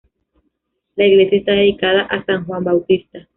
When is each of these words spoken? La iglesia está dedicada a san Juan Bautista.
La 0.95 1.05
iglesia 1.05 1.37
está 1.37 1.51
dedicada 1.51 2.01
a 2.05 2.25
san 2.25 2.43
Juan 2.47 2.63
Bautista. 2.63 3.27